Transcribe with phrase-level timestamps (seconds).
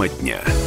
[0.00, 0.59] Тема дня.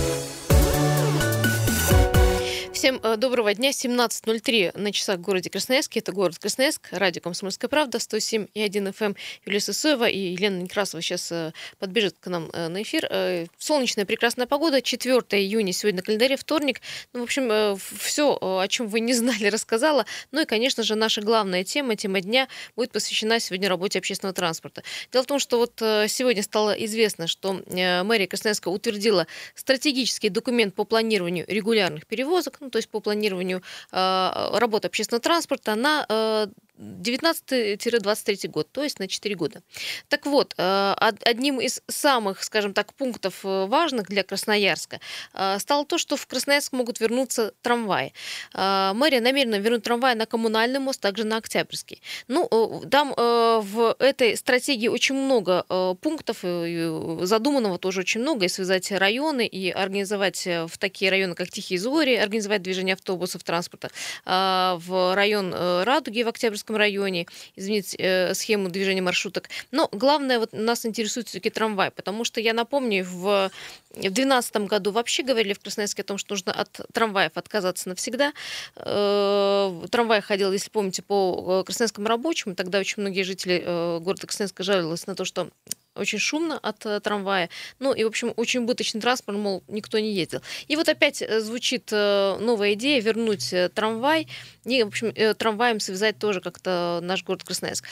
[2.84, 3.70] Всем э, доброго дня.
[3.70, 6.02] 17.03 на часах в городе Красноярске.
[6.02, 6.90] Это город Красноярск.
[6.92, 7.98] Радио «Комсомольская правда».
[7.98, 9.06] 107 и 1 FM.
[9.06, 9.16] Эм.
[9.46, 13.48] Юлия Сысоева и Елена Некрасова сейчас э, подбежит к нам э, на эфир.
[13.58, 14.82] Солнечная прекрасная погода.
[14.82, 16.82] 4 июня сегодня на календаре, вторник.
[17.14, 20.06] Ну, в общем, все, о чем вы не знали, рассказала.
[20.34, 24.84] Ну и, конечно же, наша главная тема, тема дня, будет посвящена сегодня работе общественного транспорта.
[25.14, 30.84] Дело в том, что вот сегодня стало известно, что мэрия Красноярска утвердила стратегический документ по
[30.84, 38.48] планированию регулярных перевозок, ну, то есть по планированию э, работы общественного транспорта на э, 19-23
[38.50, 39.62] год, то есть на 4 года.
[40.08, 45.00] Так вот, э, одним из самых, скажем так, пунктов э, важных для Красноярска
[45.34, 48.14] э, стало то, что в Красноярск могут вернуться трамваи.
[48.54, 52.02] Мэрия намерена вернуть трамваи на коммунальный мост, также на Октябрьский.
[52.28, 55.64] Ну, там в этой стратегии очень много
[56.02, 61.80] пунктов, задуманного тоже очень много, и связать районы, и организовать в такие районы, как Тихие
[61.80, 63.90] Зори, организовать движение автобусов, транспорта
[64.26, 69.50] в район Радуги в Октябрьском Московском районе, изменить э, схему движения маршруток.
[69.72, 73.52] Но главное, вот нас интересует все-таки трамвай, потому что я напомню, в
[73.92, 78.34] в 2012 году вообще говорили в Красноярске о том, что нужно от трамваев отказаться навсегда.
[78.76, 82.56] Э, трамвай ходил, если помните, по э, Красноярскому рабочему.
[82.56, 83.60] Тогда очень многие жители
[84.00, 85.50] города Красноярска жаловались на то, что
[85.96, 87.50] очень шумно от э, трамвая.
[87.80, 90.42] Ну и, в общем, очень убыточный транспорт, мол, никто не ездил.
[90.68, 94.28] И вот опять э, звучит э, новая идея вернуть трамвай
[94.66, 97.86] и, в общем, трамваем связать тоже как-то наш город Красноярск.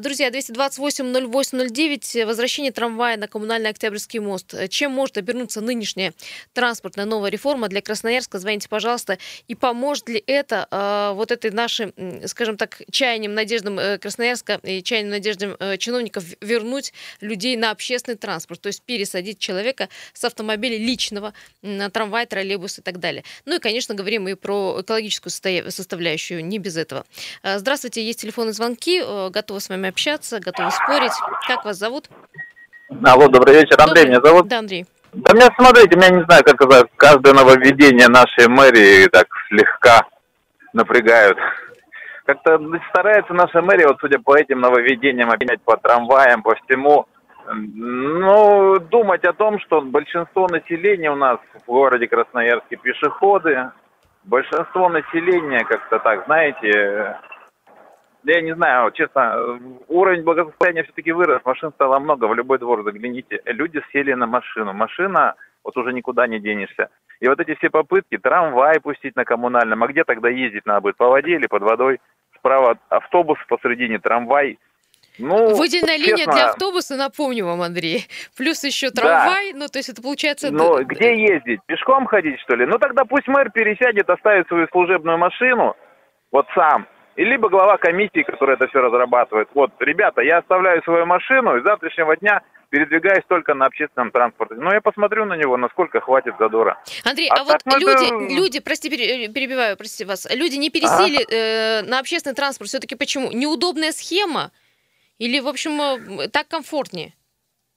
[0.00, 4.54] Друзья, 228-08-09, возвращение трамвая на коммунальный Октябрьский мост.
[4.68, 6.12] Чем может обернуться нынешняя
[6.52, 8.40] транспортная новая реформа для Красноярска?
[8.40, 9.18] Звоните, пожалуйста.
[9.46, 10.66] И поможет ли это
[11.14, 11.92] вот этой нашей,
[12.26, 18.60] скажем так, чаянием, надеждам Красноярска и чаянием, надеждам чиновников вернуть людей людей на общественный транспорт,
[18.60, 21.32] то есть пересадить человека с автомобиля личного
[21.62, 23.22] на трамвай, троллейбус и так далее.
[23.44, 27.04] Ну и, конечно, говорим и про экологическую составляющую, не без этого.
[27.42, 31.12] А, здравствуйте, есть телефонные звонки, э, готовы с вами общаться, готовы спорить.
[31.46, 32.08] Как вас зовут?
[33.04, 34.06] Алло, добрый вечер, Андрей добрый.
[34.06, 34.48] меня зовут.
[34.48, 34.86] Да, Андрей.
[35.12, 40.06] Да меня, смотрите, меня не знаю, как сказать, каждое нововведение нашей мэрии так слегка
[40.72, 41.38] напрягают.
[42.26, 42.58] Как-то
[42.90, 47.06] старается наша мэрия, вот судя по этим нововведениям, обменять по трамваям, по всему,
[47.54, 53.70] ну, думать о том, что большинство населения у нас в городе Красноярске пешеходы,
[54.24, 57.18] большинство населения как-то так, знаете,
[58.24, 63.40] я не знаю, честно, уровень благосостояния все-таки вырос, машин стало много, в любой двор загляните,
[63.44, 65.34] люди сели на машину, машина,
[65.64, 66.88] вот уже никуда не денешься.
[67.20, 70.96] И вот эти все попытки, трамвай пустить на коммунальном, а где тогда ездить надо будет,
[70.96, 72.00] по воде или под водой?
[72.36, 74.58] Справа автобус посередине, трамвай–
[75.18, 78.06] ну, Выделенная честно, линия для автобуса, напомню вам, Андрей.
[78.36, 79.58] Плюс еще трамвай, да.
[79.58, 80.50] ну то есть это получается...
[80.50, 81.60] Ну, где ездить?
[81.66, 82.66] Пешком ходить, что ли?
[82.66, 85.76] Ну тогда пусть мэр пересядет, оставит свою служебную машину,
[86.30, 89.48] вот сам, и либо глава комиссии, которая это все разрабатывает.
[89.54, 94.54] Вот, ребята, я оставляю свою машину, и с завтрашнего дня передвигаюсь только на общественном транспорте.
[94.56, 96.78] Ну, я посмотрю на него, насколько хватит задора.
[97.04, 98.34] Андрей, а, а вот люди, это...
[98.34, 101.34] люди, прости, перебиваю, простите вас, люди не пересели ага.
[101.34, 102.68] э, на общественный транспорт.
[102.68, 103.32] Все-таки почему?
[103.32, 104.50] Неудобная схема?
[105.18, 107.12] Или, в общем, э, так комфортнее?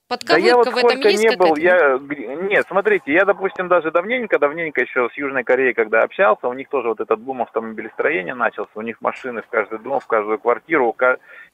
[0.10, 2.00] Подковырка да я вот в этом есть не был, я...
[2.50, 6.68] Нет, смотрите, я, допустим, даже давненько, давненько еще с Южной Кореей, когда общался, у них
[6.68, 10.96] тоже вот этот бум автомобилестроения начался, у них машины в каждый дом, в каждую квартиру,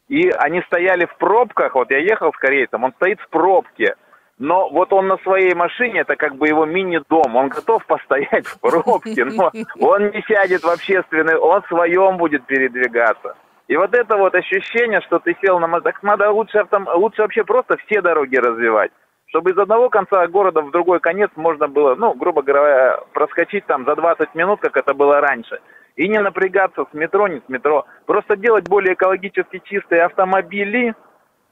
[0.07, 3.95] и они стояли в пробках, вот я ехал с корейцем, он стоит в пробке,
[4.37, 8.57] но вот он на своей машине, это как бы его мини-дом, он готов постоять в
[8.61, 13.35] пробке, но он не сядет в общественный, он в своем будет передвигаться.
[13.67, 17.43] И вот это вот ощущение, что ты сел на так надо лучше, автом, лучше вообще
[17.43, 18.91] просто все дороги развивать.
[19.27, 23.85] Чтобы из одного конца города в другой конец можно было, ну, грубо говоря, проскочить там
[23.85, 25.59] за 20 минут, как это было раньше.
[25.95, 27.85] И не напрягаться с метро, не с метро.
[28.05, 30.93] Просто делать более экологически чистые автомобили,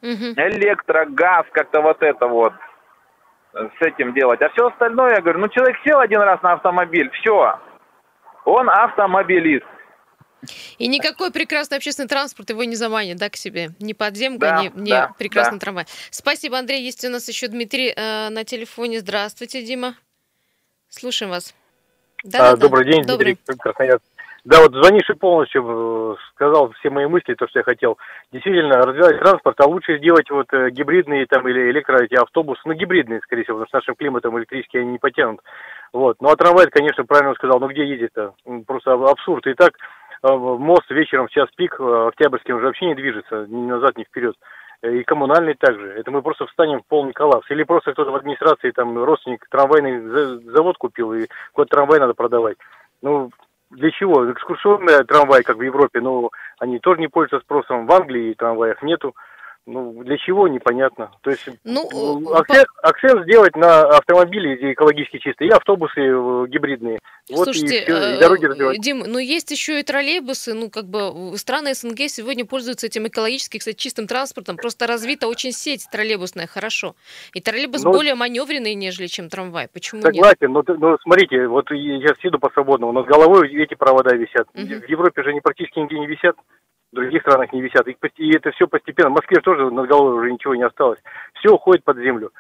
[0.02, 0.34] угу.
[0.36, 2.54] электро, газ, как-то вот это вот
[3.54, 4.42] с этим делать.
[4.42, 7.60] А все остальное, я говорю, ну человек сел один раз на автомобиль, все,
[8.46, 9.66] он автомобилист.
[10.78, 13.72] И никакой прекрасный общественный транспорт его не заманит, да, к себе?
[13.80, 15.60] Ни подземка, да, ни, ни да, прекрасный да.
[15.60, 15.86] трамвай.
[16.12, 16.84] Спасибо, Андрей.
[16.84, 19.00] Есть у нас еще Дмитрий э, на телефоне.
[19.00, 19.96] Здравствуйте, Дима.
[20.90, 21.54] Слушаем вас.
[22.24, 22.92] Да, а, да, добрый да.
[22.92, 23.34] день, добрый.
[23.34, 24.04] Дмитрий Красноярск.
[24.46, 27.98] Да, вот звонивший полностью э, сказал все мои мысли, то, что я хотел.
[28.34, 32.74] Действительно, развивать транспорт, а лучше сделать вот э, гибридные там или электро эти автобусы, ну,
[32.74, 35.40] гибридные, скорее всего, потому что с нашим климатом электрические они не потянут.
[35.94, 36.18] Вот.
[36.20, 38.34] Ну, а трамвай, конечно, правильно сказал, ну, где ездить-то?
[38.68, 39.48] Просто абсурд.
[39.48, 39.76] И так
[40.24, 44.36] мост вечером в час пик, э, Октябрьский уже вообще не движется ни назад, ни вперед.
[44.82, 45.92] и коммунальные также.
[45.92, 47.50] Это мы просто встанем в полный коллапс.
[47.50, 52.58] Или просто кто-то в администрации, там, родственник трамвайный завод купил, и какой трамвай надо продавать.
[53.02, 53.32] Ну,
[53.70, 54.30] для чего?
[54.30, 56.30] Экскурсионный трамвай, как в Европе, но
[56.60, 57.88] они тоже не пользуются спросом.
[57.88, 59.16] В Англии трамваев нету.
[59.66, 61.12] Ну, для чего, непонятно.
[61.22, 62.90] То есть ну, ну акцент, по...
[62.90, 67.00] акцент сделать на автомобили экологически чистые и автобусы э, гибридные.
[67.30, 68.82] Вот Слушайте, и, все, и дороги развивать.
[68.82, 73.58] Дим, ну есть еще и троллейбусы, ну как бы страны СНГ сегодня пользуются этим экологически,
[73.58, 76.96] кстати, чистым транспортом, просто развита очень сеть троллейбусная, хорошо.
[77.34, 79.70] И троллейбус ну, более маневренный, нежели чем трамвай.
[79.72, 80.68] Почему согласен, нет?
[80.68, 84.48] но, но смотрите, вот я сейчас еду по свободному, над головой эти провода висят.
[84.56, 84.86] Угу.
[84.86, 86.36] В Европе же они практически нигде не висят
[86.94, 87.88] других странах не висят.
[87.88, 89.10] И, это все постепенно.
[89.10, 91.00] В Москве тоже над головой уже ничего не осталось.
[91.36, 92.32] Все уходит под землю.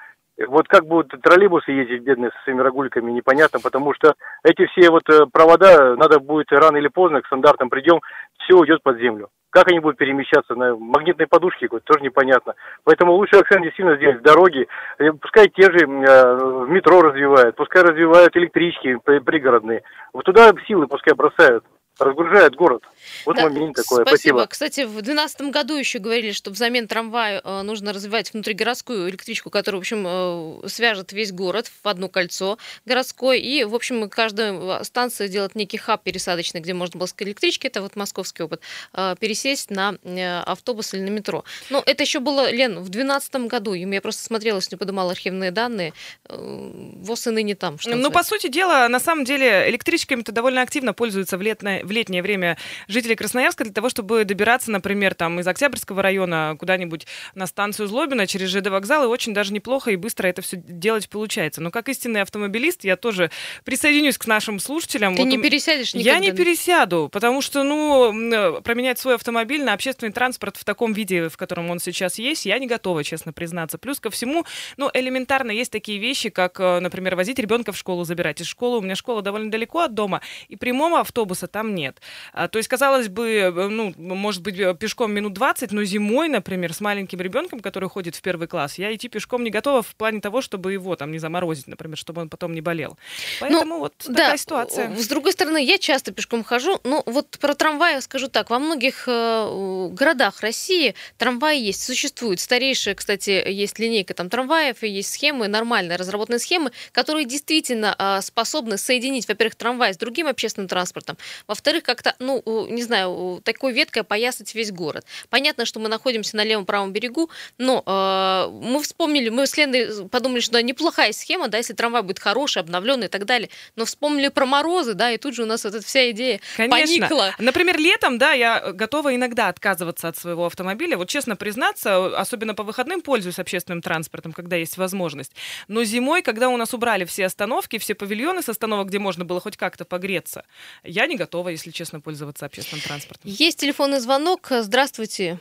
[0.47, 5.03] Вот как будут троллейбусы ездить бедные со своими рогульками, непонятно, потому что эти все вот
[5.07, 8.01] э, провода, надо будет рано или поздно, к стандартам придем,
[8.39, 9.29] все уйдет под землю.
[9.51, 12.55] Как они будут перемещаться на магнитной подушке, тоже непонятно.
[12.83, 14.65] Поэтому лучше акцент действительно сделать в дороге.
[14.97, 19.83] Э, пускай те же э, в метро развивают, пускай развивают электрички пригородные.
[20.13, 21.63] Вот туда силы пускай бросают
[21.99, 22.83] разгружает город.
[23.25, 24.03] Вот да, момент такой.
[24.03, 24.07] Спасибо.
[24.07, 24.47] спасибо.
[24.47, 29.79] Кстати, в 2012 году еще говорили, что взамен трамвая э, нужно развивать внутригородскую электричку, которая,
[29.79, 33.37] в общем, э, свяжет весь город в одно кольцо городское.
[33.37, 37.81] И, в общем, каждая станция делает некий хаб пересадочный, где можно было с электрички, это
[37.81, 38.61] вот московский опыт,
[38.93, 39.97] э, пересесть на
[40.45, 41.43] автобус или на метро.
[41.69, 43.73] Но это еще было, Лен, в 2012 году.
[43.73, 45.93] Я просто смотрела, если не поднимала архивные данные.
[46.29, 47.79] ВОЗ и ныне там.
[47.79, 51.91] Что ну, по сути дела, на самом деле, электричками-то довольно активно пользуются в летное в
[51.91, 52.57] летнее время
[52.87, 58.27] жители Красноярска для того, чтобы добираться, например, там из Октябрьского района куда-нибудь на станцию Злобина
[58.27, 61.61] через ЖД вокзал, и очень даже неплохо и быстро это все делать получается.
[61.61, 63.31] Но как истинный автомобилист, я тоже
[63.63, 65.15] присоединюсь к нашим слушателям.
[65.15, 66.13] Ты вот не пересядешь никогда?
[66.13, 71.29] Я не пересяду, потому что, ну, променять свой автомобиль на общественный транспорт в таком виде,
[71.29, 73.77] в котором он сейчас есть, я не готова, честно признаться.
[73.77, 74.45] Плюс ко всему,
[74.77, 78.77] ну, элементарно есть такие вещи, как, э, например, возить ребенка в школу, забирать из школы.
[78.77, 82.01] У меня школа довольно далеко от дома, и прямого автобуса там нет.
[82.33, 86.29] А, то есть, казалось бы, э, ну, может быть, э, пешком минут 20, но зимой,
[86.29, 89.95] например, с маленьким ребенком, который ходит в первый класс, я идти пешком не готова в
[89.95, 92.97] плане того, чтобы его там не заморозить, например, чтобы он потом не болел.
[93.39, 94.95] Поэтому ну, вот да, такая ситуация.
[94.95, 98.49] С другой стороны, я часто пешком хожу, но вот про трамваи скажу так.
[98.49, 102.39] Во многих э, городах России трамваи есть, существуют.
[102.39, 108.21] Старейшая, кстати, есть линейка там трамваев, и есть схемы, нормальные разработанные схемы, которые действительно э,
[108.21, 111.17] способны соединить, во-первых, трамвай с другим общественным транспортом,
[111.47, 115.05] во-вторых, как как-то, ну, не знаю, такой веткой поясать весь город.
[115.29, 120.41] Понятно, что мы находимся на левом-правом берегу, но э, мы вспомнили, мы с Леной подумали,
[120.41, 124.29] что да, неплохая схема, да, если трамвай будет хороший, обновленный и так далее, но вспомнили
[124.29, 127.07] про морозы, да, и тут же у нас вот эта вся идея Конечно.
[127.07, 127.35] поникла.
[127.39, 132.63] Например, летом, да, я готова иногда отказываться от своего автомобиля, вот честно признаться, особенно по
[132.63, 135.33] выходным пользуюсь общественным транспортом, когда есть возможность.
[135.67, 139.39] Но зимой, когда у нас убрали все остановки, все павильоны с остановок, где можно было
[139.39, 140.43] хоть как-то погреться,
[140.83, 143.23] я не готова, если честно пользоваться общественным транспортом.
[143.25, 144.47] Есть телефонный звонок.
[144.49, 145.39] Здравствуйте.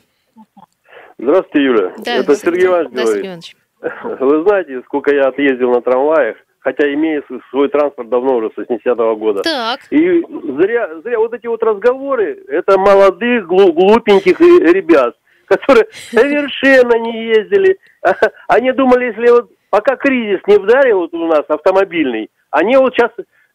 [1.18, 1.92] Здравствуйте, Юля.
[1.98, 3.56] Да, Это Сергей Иванович да, Сергей Иванович.
[4.20, 9.16] Вы знаете, сколько я отъездил на трамваях, хотя имею свой транспорт давно уже, с 80-го
[9.16, 9.42] года.
[9.42, 9.80] Так.
[9.90, 10.24] И
[10.60, 15.16] зря, зря вот эти вот разговоры, это молодых, глупеньких ребят,
[15.46, 17.78] которые совершенно не ездили.
[18.48, 23.10] Они думали, если вот пока кризис не вдарил вот у нас автомобильный, они вот сейчас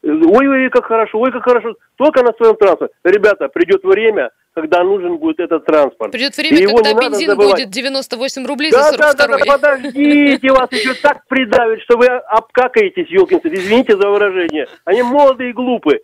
[0.07, 1.75] Ой-ой, как хорошо, ой, как хорошо.
[1.97, 2.93] Только на своем транспорте.
[3.03, 6.11] Ребята, придет время, когда нужен будет этот транспорт.
[6.11, 10.51] Придет время, и когда бензин будет 98 рублей да, за 42 да, да, да, подождите,
[10.51, 14.67] вас еще так придавят, что вы обкакаетесь, елкинцы, извините за выражение.
[14.85, 15.99] Они молодые и глупые.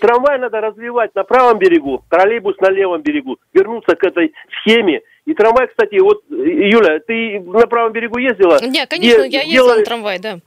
[0.00, 5.34] Трамвай надо развивать на правом берегу, троллейбус на левом берегу, вернуться к этой схеме и
[5.34, 8.58] трамвай, кстати, вот, Юля, ты на правом берегу ездила?
[8.62, 9.78] Нет, конечно, я ездила сделали...
[9.80, 10.38] на трамвай, да.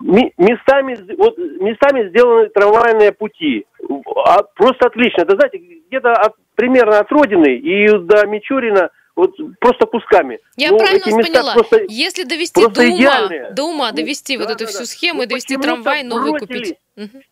[0.00, 3.66] Местами, вот, местами сделаны трамвайные пути.
[4.24, 5.26] А, просто отлично.
[5.26, 5.58] Да знаете,
[5.88, 10.40] где-то от, примерно от Родины и до Мичурина вот просто кусками.
[10.56, 11.52] Я ну, правильно поняла.
[11.52, 14.86] Просто, Если довести до ума, до ума довести да, вот эту да, всю да.
[14.86, 16.74] схему ну, и довести трамвай новый купить.
[16.96, 17.22] Угу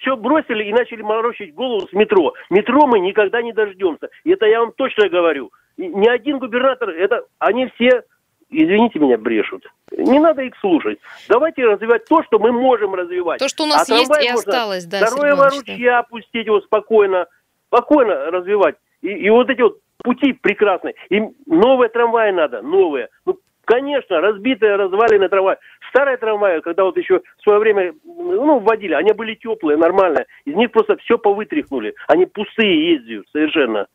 [0.00, 2.32] все бросили и начали морочить голову с метро.
[2.50, 4.08] Метро мы никогда не дождемся.
[4.22, 8.02] И это я вам точно говорю ни один губернатор, это они все,
[8.50, 9.64] извините меня, брешут.
[9.96, 10.98] Не надо их слушать.
[11.28, 13.38] Давайте развивать то, что мы можем развивать.
[13.38, 15.06] То, что у нас а есть и осталось, да.
[15.06, 17.26] Второе ручья опустить его спокойно,
[17.68, 18.76] спокойно развивать.
[19.00, 20.94] И, и вот эти вот пути прекрасные.
[21.10, 23.08] И новые трамваи надо, новые.
[23.24, 25.56] Ну, конечно, разбитые, разваленные трамваи.
[25.90, 30.26] Старые трамваи, когда вот еще в свое время ну, вводили, они были теплые, нормальные.
[30.44, 31.94] Из них просто все повытряхнули.
[32.08, 33.86] Они пустые ездят совершенно.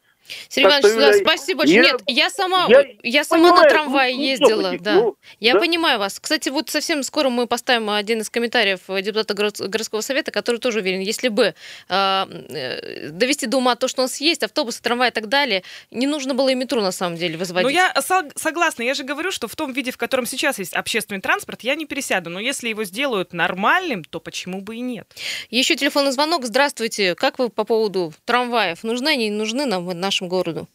[0.50, 1.82] Сергей Иванович, да, спасибо большое.
[1.82, 4.94] Нет, я сама, я, я сама понимаю, на трамвае ну, ездила, ну, да.
[4.94, 5.60] Ну, я да.
[5.60, 6.20] понимаю вас.
[6.20, 11.01] Кстати, вот совсем скоро мы поставим один из комментариев депутата городского совета, который тоже уверен,
[11.01, 11.56] если бы
[11.89, 15.63] а, э, довести до ума то, что у нас есть, автобусы, трамваи и так далее,
[15.92, 17.63] не нужно было и метро на самом деле возводить.
[17.63, 17.94] Ну, я
[18.36, 18.84] согласна.
[18.84, 21.86] Я же говорю, что в том виде, в котором сейчас есть общественный транспорт, я не
[21.86, 22.30] пересяду.
[22.30, 25.08] Но если его сделают нормальным, то почему бы и нет?
[25.50, 26.46] Еще телефонный звонок.
[26.46, 27.15] Здравствуйте.
[27.15, 28.84] Как вы по поводу трамваев?
[28.84, 30.67] Нужны они, нужны нам в нашем городу?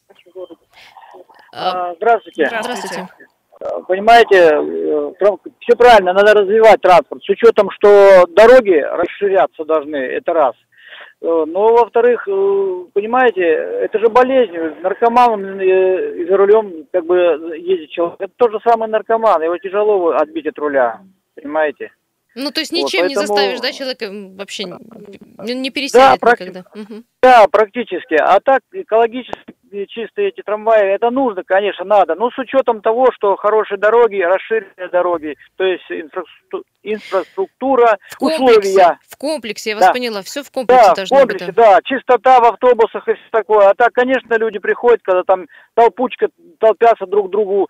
[1.52, 2.46] А, здравствуйте.
[2.46, 3.08] Здравствуйте.
[3.88, 5.12] Понимаете, э,
[5.60, 7.22] все правильно, надо развивать транспорт.
[7.24, 10.54] С учетом, что дороги расширяться должны, это раз.
[11.20, 14.52] Э, но, во-вторых, э, понимаете, это же болезнь.
[14.80, 17.16] Наркоман и за рулем как бы
[17.58, 18.20] ездит человек.
[18.20, 19.42] Это тот же самый наркоман.
[19.42, 21.00] Его тяжело отбить от руля.
[21.34, 21.90] Понимаете?
[22.38, 23.08] Ну, то есть ничем вот, поэтому...
[23.08, 26.64] не заставишь, да, человека вообще не, не пересядет да, никогда.
[26.74, 27.02] Угу.
[27.20, 28.14] Да, практически.
[28.14, 29.54] А так, экологически
[29.88, 32.14] чистые эти трамваи, это нужно, конечно, надо.
[32.14, 35.84] Но с учетом того, что хорошие дороги, расширенные дороги, то есть
[36.82, 38.98] инфраструктура, в условия.
[39.08, 39.92] В комплексе, я вас да.
[39.92, 41.54] поняла, все в комплексе да, должно в комплексе, быть.
[41.56, 43.68] Да, чистота в автобусах и все такое.
[43.68, 46.28] А так, конечно, люди приходят, когда там толпучка
[46.60, 47.68] толпятся друг другу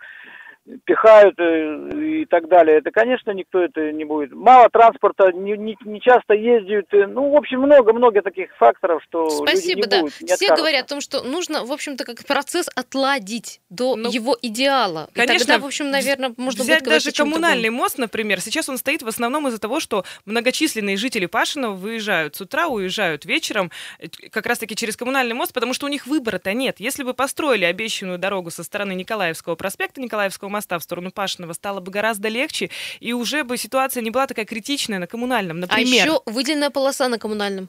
[0.84, 2.78] пихают э, и так далее.
[2.78, 4.32] Это, конечно, никто это не будет.
[4.32, 6.86] Мало транспорта, не, не, не часто ездят.
[6.92, 10.00] Э, ну, в общем, много-много таких факторов, что Спасибо, люди не да.
[10.00, 10.20] будут.
[10.20, 14.36] Не Все говорят о том, что нужно, в общем-то, как процесс отладить до ну, его
[14.40, 15.08] идеала.
[15.14, 18.40] Конечно, и тогда, в общем, наверное, можно взять будет даже коммунальный мост, например.
[18.40, 23.24] Сейчас он стоит в основном из-за того, что многочисленные жители Пашинова выезжают с утра, уезжают
[23.24, 26.76] вечером, э, как раз-таки через коммунальный мост, потому что у них выбора-то нет.
[26.78, 31.80] Если бы построили обещанную дорогу со стороны Николаевского проспекта, Николаевского моста в сторону Пашиного стало
[31.80, 36.02] бы гораздо легче, и уже бы ситуация не была такая критичная на коммунальном, а например.
[36.02, 37.68] А еще выделенная полоса на коммунальном.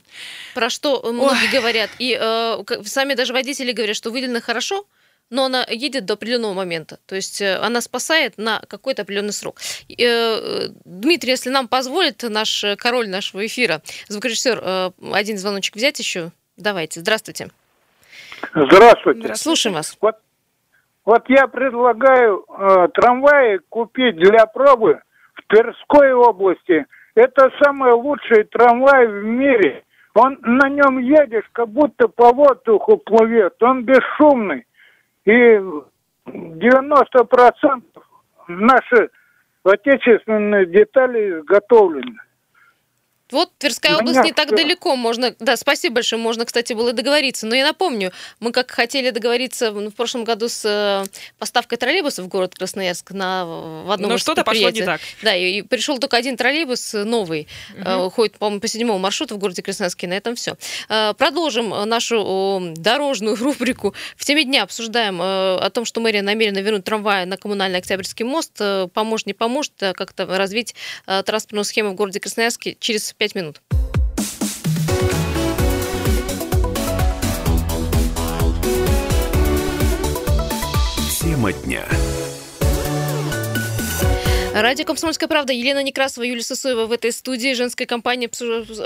[0.54, 1.52] Про что многие Ой.
[1.52, 1.90] говорят.
[2.00, 4.86] И э, сами даже водители говорят, что выделено хорошо,
[5.30, 7.00] но она едет до определенного момента.
[7.06, 9.62] То есть э, она спасает на какой-то определенный срок.
[9.98, 16.32] Э, Дмитрий, если нам позволит наш король нашего эфира, звукорежиссер, э, один звоночек взять еще?
[16.58, 17.00] Давайте.
[17.00, 17.50] Здравствуйте.
[18.54, 19.36] Здравствуйте.
[19.36, 19.98] Слушаем вас.
[20.02, 20.16] Вот
[21.10, 25.02] вот я предлагаю э, трамваи купить для пробы
[25.34, 26.86] в Тверской области.
[27.16, 29.84] Это самый лучший трамвай в мире.
[30.14, 33.56] Он на нем едешь, как будто по воздуху плывет.
[33.64, 34.68] Он бесшумный.
[35.26, 35.60] И
[36.28, 37.82] 90%
[38.48, 39.10] наши
[39.64, 42.20] отечественные детали изготовлены.
[43.32, 47.46] Вот Тверская область Меня не так далеко, можно, да, спасибо большое, можно, кстати, было договориться.
[47.46, 51.06] Но я напомню, мы как хотели договориться в прошлом году с э,
[51.38, 55.02] поставкой троллейбусов в город Красноярск на в одном Но что-то пошло не так.
[55.22, 58.10] Да, и, и пришел только один троллейбус новый, угу.
[58.10, 60.58] ходит, по-моему, по седьмому маршруту в городе Красноярске, на этом все.
[60.90, 63.94] Э, продолжим нашу дорожную рубрику.
[64.16, 68.60] В теме дня обсуждаем о том, что мэрия намерена вернуть трамваи на коммунальный Октябрьский мост.
[68.94, 70.74] Поможет, не поможет как-то развить
[71.06, 73.62] транспортную схему в городе Красноярске через 5 минут.
[81.20, 81.86] Тема дня.
[84.62, 85.54] Радио «Комсомольская правда».
[85.54, 87.54] Елена Некрасова, Юлия Сосоева в этой студии.
[87.54, 88.28] Женской компании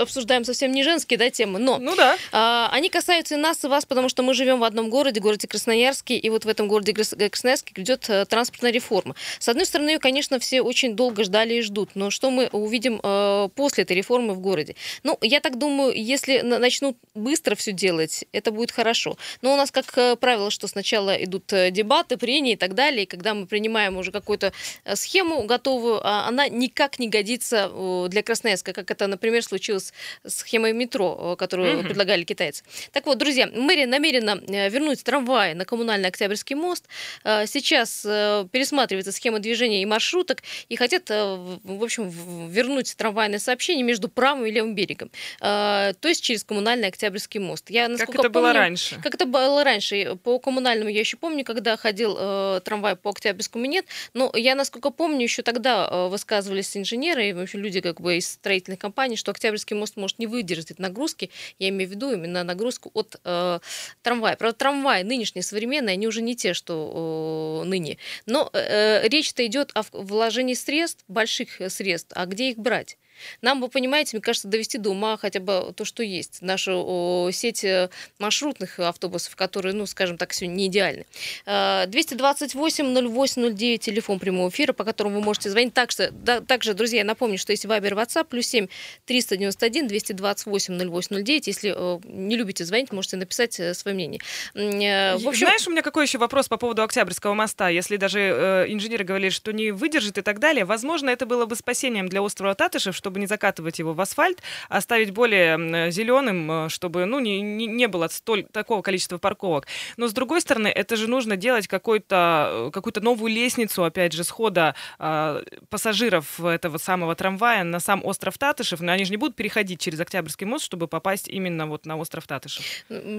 [0.00, 2.16] обсуждаем совсем не женские да, темы, но ну, да.
[2.30, 5.48] а, они касаются и нас, и вас, потому что мы живем в одном городе, городе
[5.48, 9.16] Красноярске, и вот в этом городе Красноярске идет э, транспортная реформа.
[9.40, 13.00] С одной стороны, ее, конечно, все очень долго ждали и ждут, но что мы увидим
[13.02, 14.76] э, после этой реформы в городе?
[15.02, 19.16] Ну, я так думаю, если начнут быстро все делать, это будет хорошо.
[19.42, 23.02] Но у нас, как э, правило, что сначала идут э, дебаты, прения и так далее,
[23.02, 24.52] и когда мы принимаем уже какую-то
[24.94, 27.70] схему, готовую, а она никак не годится
[28.08, 29.92] для Красноярска, как это, например, случилось
[30.22, 31.84] с схемой метро, которую mm-hmm.
[31.84, 32.64] предлагали китайцы.
[32.92, 36.84] Так вот, друзья, мэрия намерена э, вернуть трамваи на коммунальный Октябрьский мост.
[37.24, 42.10] Э, сейчас э, пересматривается схема движения и маршруток, и хотят, в общем,
[42.48, 47.70] вернуть трамвайное сообщение между правым и левым берегом, то есть через коммунальный Октябрьский мост.
[47.70, 49.00] Я, как это помню, было раньше?
[49.02, 50.16] Как это было раньше.
[50.22, 52.14] По коммунальному я еще помню, когда ходил
[52.60, 57.58] трамвай по Октябрьскому нет, но я, насколько помню, еще тогда э, высказывались инженеры и вообще
[57.58, 61.30] люди как бы из строительных компаний, что Октябрьский мост может не выдержать нагрузки.
[61.58, 63.60] Я имею в виду именно нагрузку от э,
[64.02, 64.36] трамвая.
[64.36, 67.98] Правда, трамваи нынешние современные, они уже не те, что э, ныне.
[68.26, 72.12] Но э, речь-то идет о вложении средств, больших средств.
[72.14, 72.98] А где их брать?
[73.42, 76.42] Нам, вы понимаете, мне кажется, довести до ума хотя бы то, что есть.
[76.42, 81.04] Нашу сеть э, маршрутных автобусов, которые, ну, скажем так, сегодня не идеальны.
[81.46, 85.74] 228-08-09, телефон прямого эфира, по которому вы можете звонить.
[85.74, 88.66] Также, да, также друзья, я напомню, что есть Вайбер, WhatsApp, плюс 7
[89.06, 91.46] 391 228 0809.
[91.46, 94.20] Если э, не любите звонить, можете написать э, свое мнение.
[94.54, 95.46] Э, в общем...
[95.46, 97.68] Знаешь, у меня какой еще вопрос по поводу Октябрьского моста?
[97.68, 101.56] Если даже э, инженеры говорили, что не выдержит и так далее, возможно, это было бы
[101.56, 106.68] спасением для острова Татышев, чтобы не закатывать его в асфальт, а оставить более зеленым, э,
[106.70, 109.66] чтобы ну, не, не, не было столь, такого количества парковок.
[109.98, 114.74] Но, с другой стороны, это же нужно делать какую-то какую новую лестницу, опять же, схода
[114.98, 118.80] э, пассажиров этого самого трамвая на сам остров Татышев.
[118.80, 122.26] Но они же не будут переходить через Октябрьский мост, чтобы попасть именно вот на остров
[122.26, 122.64] Татышев.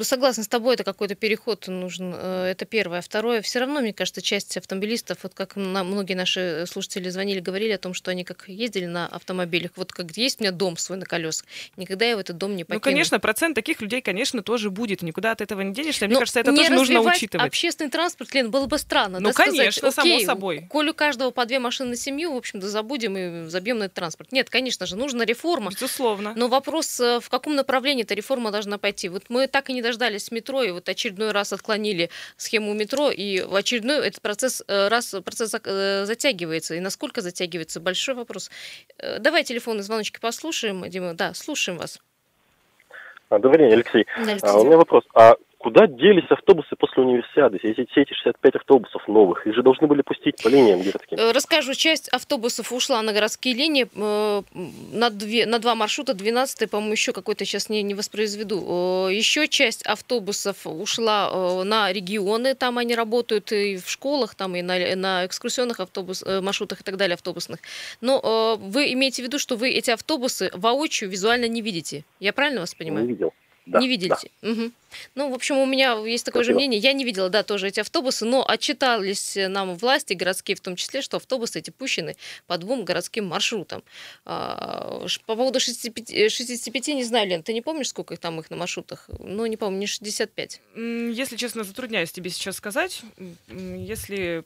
[0.01, 2.11] Согласна с тобой, это какой-то переход нужен.
[2.15, 3.01] Э, это первое.
[3.01, 7.77] Второе, все равно, мне кажется, часть автомобилистов, вот как многие наши слушатели звонили, говорили о
[7.77, 11.05] том, что они как ездили на автомобилях, вот как есть у меня дом свой на
[11.05, 11.45] колесах,
[11.77, 12.77] никогда я в этот дом не покину.
[12.77, 15.01] Ну, конечно, процент таких людей, конечно, тоже будет.
[15.01, 16.05] Никуда от этого не денешься.
[16.05, 17.47] Мне Но кажется, это тоже нужно учитывать.
[17.47, 19.19] общественный транспорт, Лен, было бы странно.
[19.19, 20.67] Ну, да, конечно, сказать, само собой.
[20.69, 23.95] Коль у каждого по две машины на семью, в общем-то, забудем и забьем на этот
[23.95, 24.31] транспорт.
[24.31, 25.71] Нет, конечно же, нужна реформа.
[25.71, 26.33] Безусловно.
[26.35, 29.09] Но вопрос, э, в каком направлении эта реформа должна пойти.
[29.09, 33.41] Вот мы так и не дождались метро, и вот очередной раз отклонили схему метро, и
[33.41, 36.75] в очередной этот процесс э, раз процесс э, затягивается.
[36.75, 38.49] И насколько затягивается, большой вопрос.
[39.19, 41.15] Давай телефонные звоночки послушаем, Дима.
[41.15, 41.99] Да, слушаем вас.
[43.29, 44.05] А, добрый день, Алексей.
[44.43, 45.03] А, у меня вопрос.
[45.15, 47.57] А Куда делись автобусы после универсиады?
[47.63, 51.17] Эти, все эти 65 автобусов новых, их же должны были пустить по линиям городским.
[51.17, 54.43] Э, расскажу, часть автобусов ушла на городские линии, э,
[54.93, 59.07] на, две, на два маршрута, 12 по-моему, еще какой-то сейчас не, не воспроизведу.
[59.09, 64.61] Э, еще часть автобусов ушла на регионы, там они работают и в школах, там и
[64.61, 67.59] на, на экскурсионных автобус, маршрутах и так далее, автобусных.
[68.01, 72.03] Но вы имеете в виду, что вы эти автобусы воочию визуально не видите?
[72.19, 73.07] Я правильно вас понимаю?
[73.07, 73.33] Не видел.
[73.65, 74.09] Да, не видели?
[74.41, 74.49] Да.
[74.49, 74.71] Угу.
[75.15, 76.59] Ну, в общем, у меня есть такое Спасибо.
[76.59, 76.79] же мнение.
[76.79, 81.01] Я не видела, да, тоже эти автобусы, но отчитались нам власти, городские в том числе,
[81.01, 82.15] что автобусы эти пущены
[82.47, 83.83] по двум городским маршрутам.
[84.25, 88.49] А, по поводу 65, 65 не знаю, Лен, ты не помнишь, сколько их там их
[88.49, 89.09] на маршрутах?
[89.19, 90.61] Ну, не помню, не 65.
[90.75, 93.01] Если честно, затрудняюсь тебе сейчас сказать.
[93.49, 94.43] Если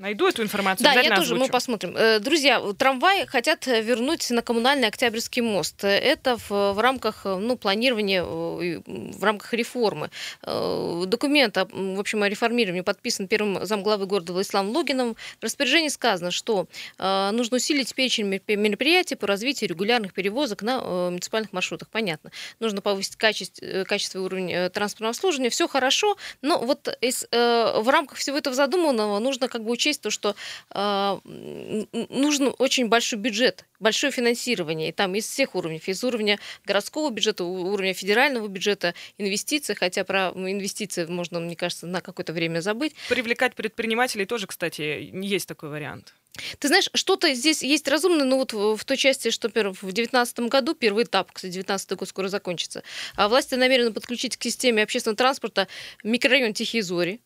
[0.00, 0.82] Найду эту информацию.
[0.82, 1.94] Да, я тоже, мы посмотрим.
[1.94, 5.84] Э, друзья, трамваи хотят вернуть на коммунальный Октябрьский мост.
[5.84, 10.10] Это в, в рамках ну, планирования, в рамках реформы.
[10.42, 15.16] Э, документ, в общем, о реформировании подписан первым замглавы города Владиславом Логиновым.
[15.38, 21.52] В распоряжении сказано, что э, нужно усилить перечень мероприятий по развитию регулярных перевозок на муниципальных
[21.52, 21.90] маршрутах.
[21.90, 22.30] Понятно.
[22.58, 25.50] Нужно повысить качество, качество и уровень транспортного обслуживания.
[25.50, 30.02] Все хорошо, но вот из, в рамках всего этого задуманного нужно как бы учесть учесть
[30.02, 30.34] то, что
[30.74, 31.18] э,
[32.08, 37.44] нужен очень большой бюджет, большое финансирование, и там из всех уровней, из уровня городского бюджета,
[37.44, 42.94] уровня федерального бюджета, инвестиции, хотя про инвестиции можно, мне кажется, на какое-то время забыть.
[43.08, 46.14] Привлекать предпринимателей тоже, кстати, есть такой вариант.
[46.58, 50.74] Ты знаешь, что-то здесь есть разумное, но вот в той части, что в 2019 году,
[50.74, 52.82] первый этап, кстати, 2019 год скоро закончится,
[53.16, 55.66] а власти намерены подключить к системе общественного транспорта
[56.04, 57.20] микрорайон Тихие Зори,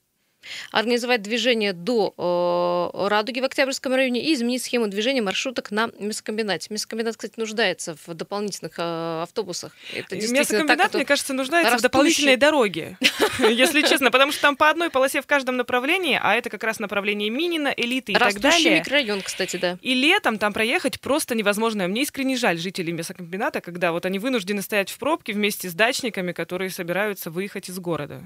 [0.71, 6.69] организовать движение до э, Радуги в Октябрьском районе и изменить схему движения маршруток на мясокомбинате.
[6.71, 9.73] Мясокомбинат, кстати, нуждается в дополнительных э, автобусах.
[9.95, 11.89] Это Мясокомбинат, так, мне кажется, нуждается растущий...
[11.89, 12.99] в дополнительной дороге,
[13.39, 16.79] если честно, потому что там по одной полосе в каждом направлении, а это как раз
[16.79, 18.79] направление Минина, элиты и так далее.
[18.79, 19.79] микрорайон, кстати, да.
[19.81, 21.87] И летом там проехать просто невозможно.
[21.89, 26.33] Мне искренне жаль жителей мясокомбината, когда вот они вынуждены стоять в пробке вместе с дачниками,
[26.33, 28.23] которые собираются выехать из города.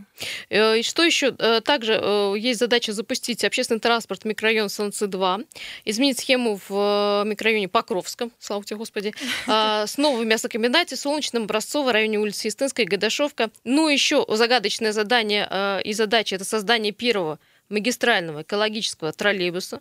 [0.48, 1.32] Э, и что еще?
[1.32, 5.46] Также Э, есть задача запустить общественный транспорт в микрорайон Солнце-2,
[5.84, 9.14] изменить схему в э, микрорайоне Покровском, слава тебе, Господи,
[9.86, 13.50] снова в мясокомбинате, Солнечном, Образцово, районе улицы Истынской, Гадашовка.
[13.64, 19.80] Ну, еще загадочное задание э, и задача– это создание первого магистрального экологического троллейбуса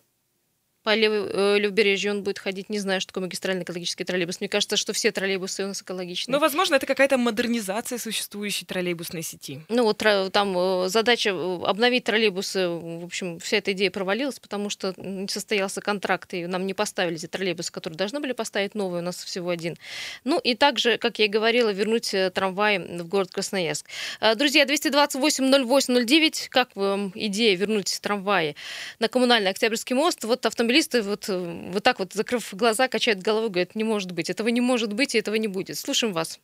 [0.87, 2.69] по э, левобережью он будет ходить.
[2.69, 4.39] Не знаю, что такое магистральный экологический троллейбус.
[4.39, 6.31] Мне кажется, что все троллейбусы у нас экологичные.
[6.33, 9.59] Ну, возможно, это какая-то модернизация существующей троллейбусной сети.
[9.67, 9.97] Ну, вот
[10.31, 15.27] там э, задача э, обновить троллейбусы, в общем, вся эта идея провалилась, потому что не
[15.27, 19.21] состоялся контракт, и нам не поставили эти троллейбусы, которые должны были поставить новые, у нас
[19.21, 19.75] всего один.
[20.23, 23.87] Ну, и также, как я и говорила, вернуть трамваи в город Красноярск.
[24.37, 28.55] Друзья, 228-08-09, как вам идея вернуть трамваи
[28.99, 30.23] на коммунальный Октябрьский мост?
[30.23, 34.11] Вот автомобиль журналисты вот, э, вот так вот, закрыв глаза, качают головой, говорят, не может
[34.11, 35.77] быть, этого не может быть, и этого не будет.
[35.77, 36.39] Слушаем вас.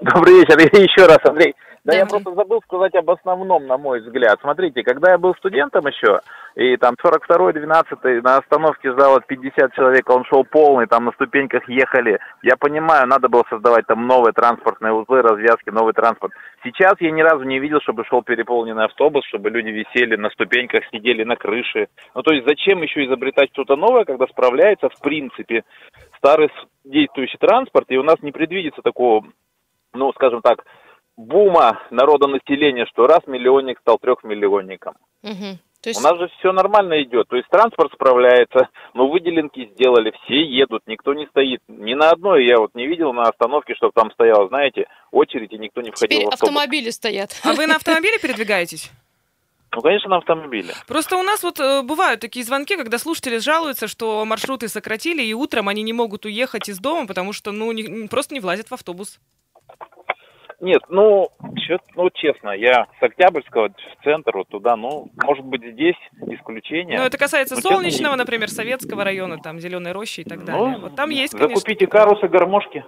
[0.00, 1.54] Добрый вечер, еще раз, Андрей.
[1.88, 4.38] Да, я просто забыл сказать об основном, на мой взгляд.
[4.42, 6.20] Смотрите, когда я был студентом еще,
[6.54, 11.66] и там 42-й, 12 на остановке ждало 50 человек, он шел полный, там на ступеньках
[11.66, 12.18] ехали.
[12.42, 16.34] Я понимаю, надо было создавать там новые транспортные узлы, развязки, новый транспорт.
[16.62, 20.82] Сейчас я ни разу не видел, чтобы шел переполненный автобус, чтобы люди висели на ступеньках,
[20.92, 21.88] сидели на крыше.
[22.14, 25.64] Ну, то есть зачем еще изобретать что-то новое, когда справляется, в принципе,
[26.18, 26.50] старый
[26.84, 29.24] действующий транспорт, и у нас не предвидится такого,
[29.94, 30.66] ну, скажем так,
[31.18, 34.94] бума народонаселения, что раз миллионник стал трехмиллионником.
[35.22, 35.58] Угу.
[35.82, 36.00] То есть...
[36.00, 37.28] У нас же все нормально идет.
[37.28, 41.60] То есть транспорт справляется, но выделенки сделали, все едут, никто не стоит.
[41.68, 45.58] Ни на одной я вот не видел на остановке, чтобы там стояла, знаете, очередь, и
[45.58, 46.50] никто не входил Теперь в автобус.
[46.50, 47.30] автомобили стоят.
[47.44, 48.90] А вы на автомобиле передвигаетесь?
[49.74, 50.72] Ну, конечно, на автомобиле.
[50.86, 55.34] Просто у нас вот э, бывают такие звонки, когда слушатели жалуются, что маршруты сократили, и
[55.34, 58.74] утром они не могут уехать из дома, потому что, ну, не, просто не влазят в
[58.74, 59.20] автобус.
[60.60, 61.28] Нет, ну,
[61.94, 65.94] ну, честно, я с Октябрьского в центр, вот туда, ну, может быть, здесь
[66.26, 66.98] исключение.
[66.98, 70.46] Ну, это касается ну, Солнечного, честно, например, Советского района, там, Зеленой рощи и так ну,
[70.46, 70.78] далее.
[70.78, 71.86] Вот там есть, Закупите конечно...
[71.86, 72.84] карусы, гармошки.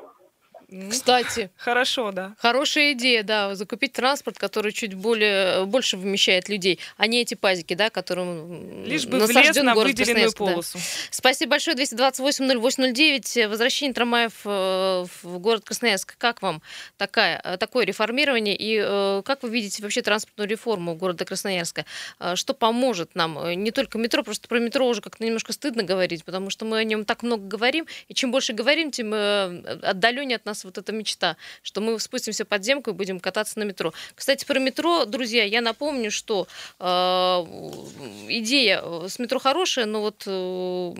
[0.91, 1.51] Кстати.
[1.57, 2.35] Хорошо, да.
[2.39, 7.75] Хорошая идея, да, закупить транспорт, который чуть более, больше вмещает людей, а не эти пазики,
[7.75, 10.79] да, которым Лишь бы влез на выделенную полосу.
[10.79, 10.85] Да.
[11.11, 13.49] Спасибо большое, 228-08-09.
[13.49, 16.17] Возвращение трамваев э, в город Красноярск.
[16.19, 16.63] Как вам
[16.97, 21.85] такая, э, такое реформирование и э, как вы видите вообще транспортную реформу города Красноярска?
[22.35, 23.39] Что поможет нам?
[23.55, 26.85] Не только метро, просто про метро уже как-то немножко стыдно говорить, потому что мы о
[26.85, 30.93] нем так много говорим, и чем больше говорим, тем отдаленнее от нас нас вот эта
[30.93, 33.93] мечта, что мы спустимся под земку и будем кататься на метро.
[34.15, 36.47] Кстати, про метро, друзья, я напомню, что
[36.79, 36.85] э,
[38.29, 40.95] идея с метро хорошая, но вот э,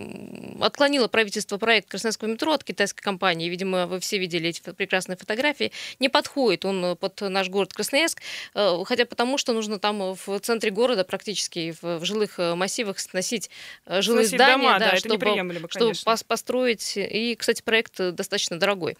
[0.61, 3.49] отклонило правительство проект Красноярского метро от китайской компании.
[3.49, 5.71] Видимо, вы все видели эти прекрасные фотографии.
[5.99, 8.21] Не подходит он под наш город Красноярск,
[8.55, 13.49] э, хотя потому, что нужно там в центре города практически в, в жилых массивах сносить
[13.85, 15.93] э, жилые сносить здания, дома, да, да, чтобы, чтобы
[16.27, 16.93] построить.
[16.95, 18.97] И, кстати, проект достаточно дорогой.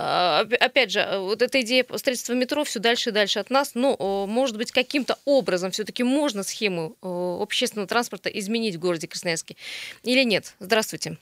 [0.00, 3.96] А, опять же, вот эта идея строительства метро все дальше и дальше от нас, но,
[4.28, 9.56] может быть, каким-то образом все-таки можно схему общественного транспорта изменить в городе Красноярске
[10.04, 10.54] или нет?
[10.60, 11.16] Здравствуйте.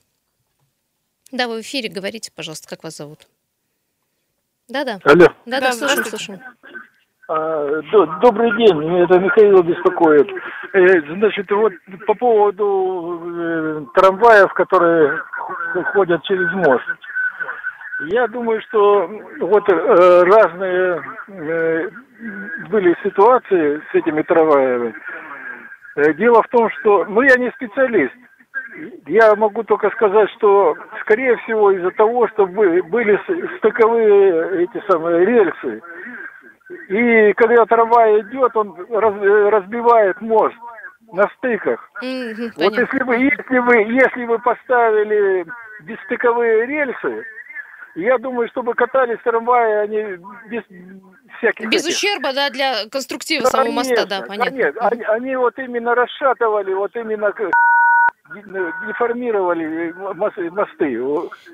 [1.32, 3.20] Да, вы в эфире, говорите, пожалуйста, как вас зовут?
[4.68, 4.98] Да-да.
[5.04, 5.28] Алло.
[5.46, 6.40] Да-да, слушаем, слушаем.
[7.28, 7.80] А,
[8.20, 10.28] добрый день, это Михаил беспокоит.
[10.74, 11.72] Э, значит, вот
[12.06, 15.18] по поводу э, трамваев, которые
[15.94, 16.84] ходят через мост.
[18.00, 21.88] Я думаю, что вот э, разные э,
[22.68, 24.94] были ситуации с этими трамваями.
[25.96, 28.12] Э, дело в том, что, ну, я не специалист.
[29.06, 33.18] Я могу только сказать, что, скорее всего, из-за того, что были
[33.56, 35.80] стыковые эти самые рельсы,
[36.88, 40.56] и когда трамвай идет, он разбивает мост
[41.12, 41.80] на стыках.
[42.02, 45.46] Mm-hmm, вот если вы, если вы, если вы поставили
[45.84, 47.24] бесстыковые рельсы,
[47.96, 50.62] я думаю, чтобы катались трамваи, они без
[51.38, 51.68] всяких...
[51.70, 51.96] Без этих...
[51.96, 54.56] ущерба, да, для конструктива да, самого конечно, моста, да, понятно.
[54.56, 57.32] Нет, они, они вот именно расшатывали, вот именно
[58.34, 60.50] деформировали мосты.